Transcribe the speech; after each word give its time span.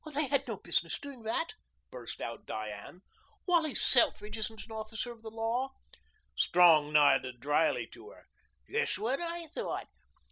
"They 0.11 0.25
had 0.29 0.47
no 0.47 0.57
business 0.57 0.97
doing 0.99 1.21
that," 1.21 1.53
burst 1.91 2.21
out 2.21 2.47
Diane. 2.47 3.03
"Wally 3.45 3.75
Selfridge 3.75 4.35
isn't 4.35 4.65
an 4.65 4.71
officer 4.71 5.11
of 5.11 5.21
the 5.21 5.29
law." 5.29 5.73
Strong 6.35 6.91
nodded 6.91 7.39
dryly 7.39 7.85
to 7.93 8.09
her. 8.09 8.25
"Just 8.67 8.97
what 8.97 9.21
I 9.21 9.45
thought. 9.45 9.89